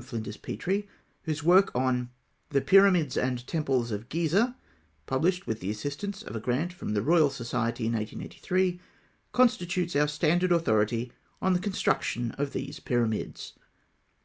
Flinders 0.00 0.36
Petrie, 0.36 0.86
whose 1.24 1.42
work 1.42 1.74
on 1.74 2.10
The 2.50 2.60
Pyramids 2.60 3.16
and 3.16 3.44
Temples 3.48 3.90
of 3.90 4.08
Gizeh, 4.08 4.54
published 5.06 5.48
with 5.48 5.58
the 5.58 5.70
assistance 5.70 6.22
of 6.22 6.36
a 6.36 6.40
grant 6.40 6.72
from 6.72 6.90
the 6.90 7.02
Royal 7.02 7.30
Society 7.30 7.84
in 7.86 7.94
1883, 7.94 8.78
constitutes 9.32 9.96
our 9.96 10.06
standard 10.06 10.52
authority 10.52 11.10
on 11.42 11.52
the 11.52 11.58
construction 11.58 12.30
of 12.38 12.52
these 12.52 12.78
Pyramids. 12.78 13.54